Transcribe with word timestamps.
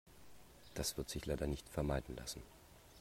Das 0.73 0.97
wird 0.97 1.11
sich 1.11 1.27
leider 1.27 1.45
nicht 1.45 1.69
vermeiden 1.69 2.15
lassen. 2.15 2.41